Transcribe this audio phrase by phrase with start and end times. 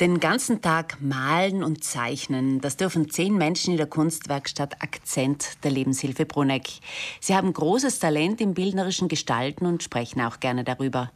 [0.00, 5.72] Den ganzen Tag malen und zeichnen, das dürfen zehn Menschen in der Kunstwerkstatt Akzent der
[5.72, 6.68] Lebenshilfe Bruneck.
[7.20, 11.10] Sie haben großes Talent im bildnerischen Gestalten und sprechen auch gerne darüber.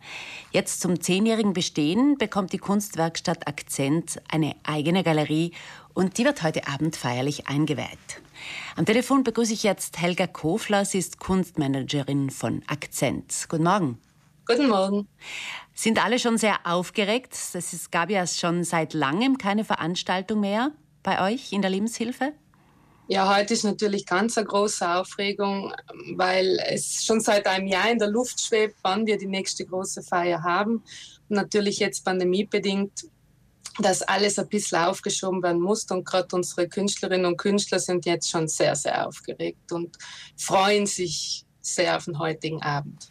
[0.50, 5.52] Jetzt zum zehnjährigen Bestehen bekommt die Kunstwerkstatt Akzent eine eigene Galerie
[5.94, 8.20] und die wird heute Abend feierlich eingeweiht.
[8.74, 13.46] Am Telefon begrüße ich jetzt Helga Kofler, sie ist Kunstmanagerin von Akzent.
[13.48, 13.98] Guten Morgen.
[14.46, 15.08] Guten Morgen.
[15.72, 17.32] Sind alle schon sehr aufgeregt?
[17.32, 20.72] Es gab ja schon seit langem keine Veranstaltung mehr
[21.02, 22.32] bei euch in der Lebenshilfe.
[23.08, 25.72] Ja, heute ist natürlich ganz eine große Aufregung,
[26.14, 30.02] weil es schon seit einem Jahr in der Luft schwebt, wann wir die nächste große
[30.02, 30.82] Feier haben.
[31.28, 33.04] Und natürlich jetzt pandemiebedingt,
[33.78, 35.84] dass alles ein bisschen aufgeschoben werden muss.
[35.90, 39.96] Und gerade unsere Künstlerinnen und Künstler sind jetzt schon sehr, sehr aufgeregt und
[40.36, 43.10] freuen sich sehr auf den heutigen Abend.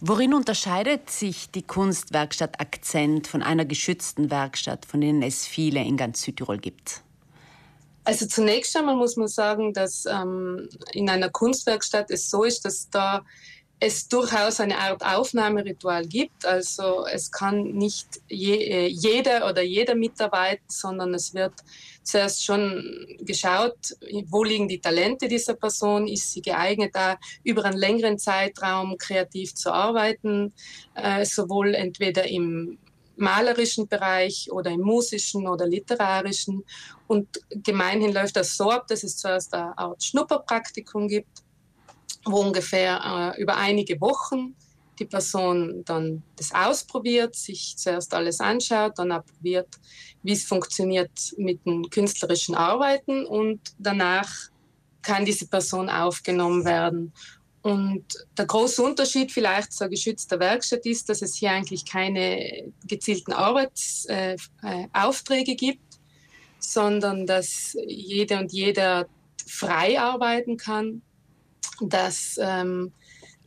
[0.00, 5.96] Worin unterscheidet sich die Kunstwerkstatt Akzent von einer geschützten Werkstatt, von denen es viele in
[5.96, 7.02] ganz Südtirol gibt?
[8.04, 12.90] Also zunächst einmal muss man sagen, dass ähm, in einer Kunstwerkstatt es so ist, dass
[12.90, 13.24] da
[13.82, 16.46] es durchaus eine Art Aufnahmeritual gibt.
[16.46, 21.54] Also es kann nicht je, äh, jeder oder jeder mitarbeiten, sondern es wird
[22.04, 27.76] zuerst schon geschaut, wo liegen die Talente dieser Person, ist sie geeignet, da über einen
[27.76, 30.52] längeren Zeitraum kreativ zu arbeiten,
[30.94, 32.78] äh, sowohl entweder im
[33.16, 36.62] malerischen Bereich oder im musischen oder literarischen.
[37.08, 41.41] Und gemeinhin läuft das so ab, dass es zuerst eine Art Schnupperpraktikum gibt
[42.24, 44.54] wo ungefähr äh, über einige Wochen
[44.98, 49.68] die Person dann das ausprobiert, sich zuerst alles anschaut, dann probiert,
[50.22, 54.30] wie es funktioniert mit dem künstlerischen Arbeiten und danach
[55.02, 57.12] kann diese Person aufgenommen werden.
[57.62, 58.04] Und
[58.36, 65.50] der große Unterschied vielleicht zur geschützten Werkstatt ist, dass es hier eigentlich keine gezielten Arbeitsaufträge
[65.50, 66.00] äh, äh gibt,
[66.58, 69.06] sondern dass jede und jeder
[69.46, 71.02] frei arbeiten kann
[71.88, 72.92] dass ähm,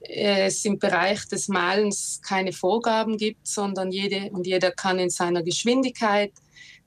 [0.02, 5.44] es im Bereich des Malens keine Vorgaben gibt, sondern jede und jeder kann in seiner
[5.44, 6.32] Geschwindigkeit,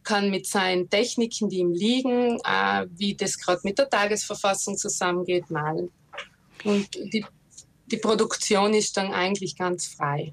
[0.04, 5.50] kann mit seinen Techniken, die ihm liegen, äh, wie das gerade mit der Tagesverfassung zusammengeht,
[5.50, 5.90] malen.
[6.64, 7.24] Und die,
[7.86, 10.32] die Produktion ist dann eigentlich ganz frei.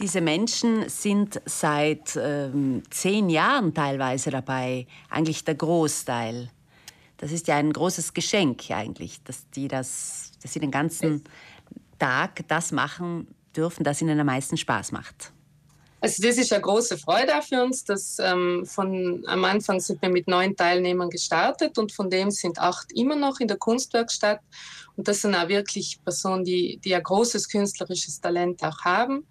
[0.00, 6.50] Diese Menschen sind seit ähm, zehn Jahren teilweise dabei, eigentlich der Großteil.
[7.20, 11.22] Das ist ja ein großes Geschenk eigentlich, dass die das, dass sie den ganzen
[11.98, 15.30] Tag das machen dürfen, das ihnen am meisten Spaß macht.
[16.00, 20.00] Also das ist eine große Freude auch für uns, dass ähm, von am Anfang sind
[20.00, 24.40] wir mit neun Teilnehmern gestartet und von dem sind acht immer noch in der Kunstwerkstatt
[24.96, 29.26] und das sind auch wirklich Personen, die, die ein großes künstlerisches Talent auch haben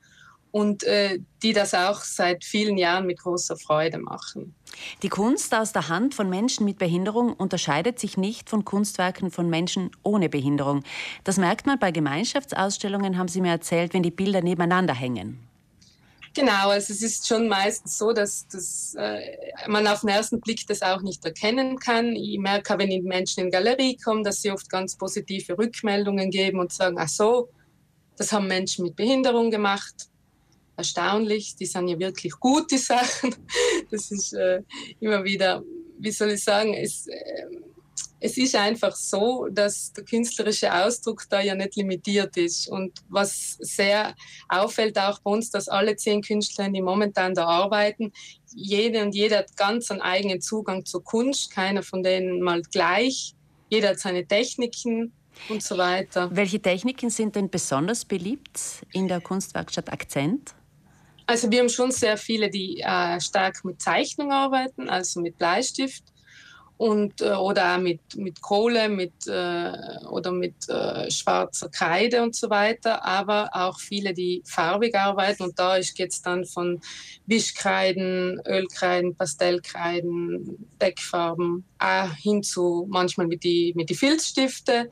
[0.51, 4.55] und äh, die das auch seit vielen Jahren mit großer Freude machen.
[5.03, 9.49] Die Kunst aus der Hand von Menschen mit Behinderung unterscheidet sich nicht von Kunstwerken von
[9.49, 10.83] Menschen ohne Behinderung.
[11.23, 15.39] Das merkt man bei Gemeinschaftsausstellungen, haben Sie mir erzählt, wenn die Bilder nebeneinander hängen.
[16.35, 19.19] Genau, also es ist schon meistens so, dass, dass äh,
[19.67, 22.15] man auf den ersten Blick das auch nicht erkennen kann.
[22.15, 26.29] Ich merke, wenn die Menschen in die Galerie kommen, dass sie oft ganz positive Rückmeldungen
[26.29, 27.49] geben und sagen, ach so,
[28.15, 30.08] das haben Menschen mit Behinderung gemacht
[30.79, 31.55] erstaunlich.
[31.55, 33.35] Die sind ja wirklich gut, die Sachen.
[33.91, 34.61] Das ist äh,
[34.99, 35.63] immer wieder,
[35.97, 37.45] wie soll ich sagen, es, äh,
[38.19, 42.67] es ist einfach so, dass der künstlerische Ausdruck da ja nicht limitiert ist.
[42.67, 44.15] Und was sehr
[44.47, 48.11] auffällt auch bei uns, dass alle zehn Künstler, die momentan da arbeiten,
[48.53, 53.33] jede und jeder hat ganz einen eigenen Zugang zur Kunst, keiner von denen mal gleich.
[53.69, 55.13] Jeder hat seine Techniken,
[55.47, 56.29] und so weiter.
[56.35, 60.53] Welche Techniken sind denn besonders beliebt in der Kunstwerkstatt Akzent?
[61.29, 66.03] Also wir haben schon sehr viele, die äh, stark mit Zeichnung arbeiten, also mit Bleistift
[66.77, 72.49] und äh, oder mit, mit Kohle mit, äh, oder mit äh, schwarzer Kreide und so
[72.49, 75.43] weiter, aber auch viele, die farbig arbeiten.
[75.43, 76.81] Und da geht es dann von
[77.27, 84.89] Wischkreiden, Ölkreiden, Pastellkreiden, Deckfarben, auch hin zu manchmal mit die, mit die Filzstifte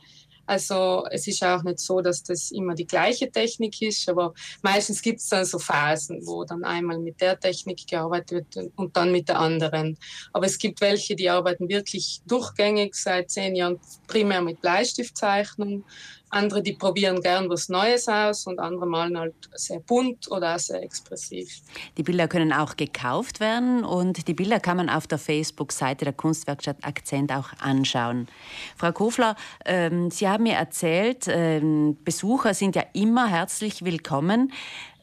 [0.47, 5.01] also es ist auch nicht so, dass das immer die gleiche Technik ist, aber meistens
[5.01, 9.11] gibt es dann so Phasen, wo dann einmal mit der Technik gearbeitet wird und dann
[9.11, 9.97] mit der anderen.
[10.31, 15.83] Aber es gibt welche, die arbeiten wirklich durchgängig seit zehn Jahren primär mit Bleistiftzeichnung
[16.29, 20.59] andere, die probieren gern was Neues aus und andere malen halt sehr bunt oder auch
[20.59, 21.61] sehr expressiv.
[21.97, 26.13] Die Bilder können auch gekauft werden und die Bilder kann man auf der Facebook-Seite der
[26.13, 28.27] Kunstwerkstatt Akzent auch anschauen.
[28.75, 29.35] Frau Kofler,
[29.65, 34.51] ähm, Sie haben mir erzählt, ähm, Besucher sind ja immer herzlich willkommen.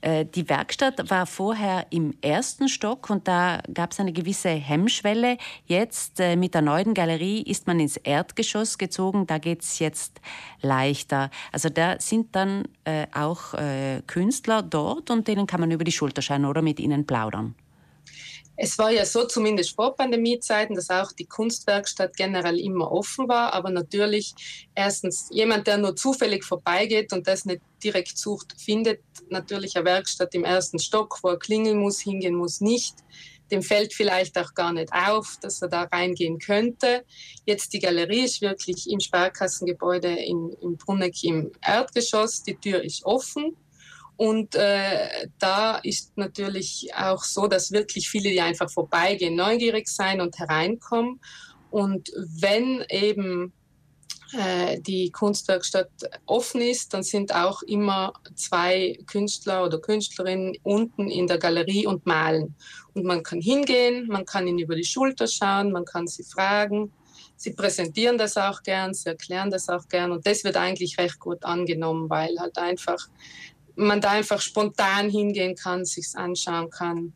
[0.04, 5.38] Äh, die Werkstatt war vorher im ersten Stock und da gab es eine gewisse Hemmschwelle.
[5.64, 9.26] Jetzt äh, mit der neuen Galerie ist man ins Erdgeschoss gezogen.
[9.26, 10.20] Da geht es jetzt
[10.60, 11.30] leichter.
[11.52, 13.54] Also da sind dann äh, auch
[14.06, 17.54] Künstler dort und denen kann man über die Schulter schauen oder mit ihnen plaudern.
[18.56, 23.52] Es war ja so, zumindest vor Pandemiezeiten, dass auch die Kunstwerkstatt generell immer offen war.
[23.52, 24.34] Aber natürlich,
[24.74, 30.34] erstens, jemand, der nur zufällig vorbeigeht und das nicht direkt sucht, findet natürlich eine Werkstatt
[30.34, 32.94] im ersten Stock, wo er klingeln muss, hingehen muss, nicht.
[33.50, 37.04] Dem fällt vielleicht auch gar nicht auf, dass er da reingehen könnte.
[37.44, 42.42] Jetzt die Galerie ist wirklich im Sparkassengebäude in, in Brunneck im Erdgeschoss.
[42.42, 43.56] Die Tür ist offen.
[44.16, 50.20] Und äh, da ist natürlich auch so, dass wirklich viele, die einfach vorbeigehen, neugierig sein
[50.20, 51.20] und hereinkommen.
[51.70, 53.52] Und wenn eben
[54.36, 55.90] äh, die Kunstwerkstatt
[56.26, 62.06] offen ist, dann sind auch immer zwei Künstler oder Künstlerinnen unten in der Galerie und
[62.06, 62.54] malen.
[62.94, 66.92] Und man kann hingehen, man kann ihnen über die Schulter schauen, man kann sie fragen.
[67.36, 71.18] Sie präsentieren das auch gern, sie erklären das auch gern und das wird eigentlich recht
[71.18, 73.08] gut angenommen, weil halt einfach
[73.76, 77.12] man da einfach spontan hingehen kann, sich's anschauen kann.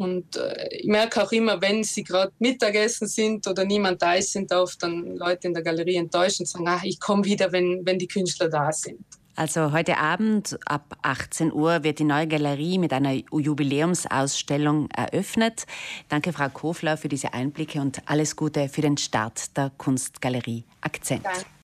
[0.00, 4.32] Und äh, ich merke auch immer, wenn sie gerade Mittagessen sind oder niemand da ist,
[4.32, 7.84] sind oft dann Leute in der Galerie enttäuscht und sagen, ach, ich komme wieder, wenn,
[7.84, 9.04] wenn die Künstler da sind.
[9.36, 15.66] Also heute Abend ab 18 Uhr wird die neue Galerie mit einer Jubiläumsausstellung eröffnet.
[16.08, 21.24] Danke, Frau Kofler, für diese Einblicke und alles Gute für den Start der Kunstgalerie Akzent.
[21.24, 21.46] Danke.